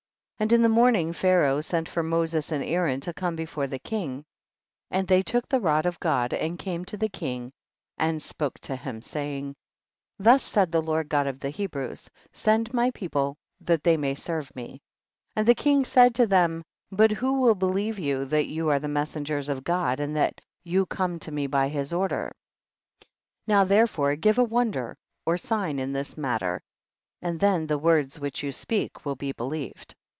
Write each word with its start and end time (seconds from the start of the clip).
32. 0.39 0.43
And 0.43 0.53
in 0.53 0.61
the 0.63 0.73
morning 0.75 1.13
Pharaoh 1.13 1.61
sent 1.61 1.87
for 1.87 2.01
Moses 2.01 2.51
and 2.51 2.63
Aaron 2.63 2.99
to 3.01 3.13
come 3.13 3.35
before 3.35 3.67
the 3.67 3.77
king, 3.77 4.25
and 4.89 5.07
they 5.07 5.21
took 5.21 5.47
the 5.47 5.59
* 5.59 5.59
Moses 5.59 5.59
and 5.59 5.63
Aaron. 5.63 5.63
tAngelic 5.63 5.63
form. 5.63 5.63
rod 5.63 5.85
of 5.85 5.99
God, 5.99 6.33
and 6.33 6.57
came 6.57 6.85
to 6.85 6.97
the 6.97 7.09
king 7.09 7.51
and 7.99 8.21
spoke 8.23 8.55
to 8.61 8.75
him, 8.75 9.03
saying, 9.03 9.55
33. 10.17 10.23
Thus 10.23 10.41
said 10.41 10.71
the 10.71 10.81
Lord 10.81 11.09
God 11.09 11.27
of 11.27 11.39
the 11.41 11.51
Hebrews, 11.51 12.09
send 12.33 12.73
my 12.73 12.89
people 12.89 13.37
that 13.59 13.83
they 13.83 13.95
may 13.95 14.15
serve 14.15 14.51
me. 14.55 14.81
34. 15.35 15.35
And 15.35 15.47
the 15.47 15.53
king 15.53 15.85
said 15.85 16.15
to 16.15 16.25
them, 16.25 16.63
but 16.91 17.11
who 17.11 17.39
will 17.39 17.53
believe 17.53 17.99
you 17.99 18.25
that 18.25 18.47
you 18.47 18.67
are 18.69 18.79
the 18.79 18.87
messengers 18.87 19.47
of 19.47 19.63
God 19.63 19.99
and 19.99 20.15
that 20.15 20.41
you 20.63 20.87
come 20.87 21.19
to 21.19 21.31
me 21.31 21.45
by 21.45 21.67
his 21.67 21.93
order? 21.93 22.31
35. 23.45 23.45
Now 23.45 23.63
therefore 23.65 24.15
give 24.15 24.39
a 24.39 24.43
wonder 24.43 24.97
or 25.23 25.37
sign 25.37 25.77
in 25.77 25.93
this 25.93 26.17
matter, 26.17 26.63
and 27.21 27.39
then 27.39 27.67
the 27.67 27.77
words 27.77 28.19
which 28.19 28.41
you 28.41 28.51
speak 28.51 29.05
will 29.05 29.15
be 29.15 29.33
be 29.33 29.43
lieved. 29.43 29.93